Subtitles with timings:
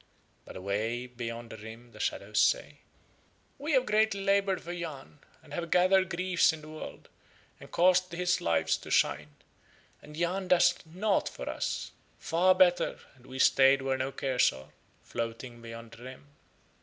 [0.45, 2.79] But away beyond the Rim the shadows say:
[3.59, 7.07] "We have greatly laboured for Yahn, and have gathered griefs in the world,
[7.59, 9.35] and caused his Lives to shine,
[10.01, 11.91] and Yahn doeth nought for us.
[12.17, 14.71] Far better had we stayed where no cares are,
[15.03, 16.25] floating beyond the Rim."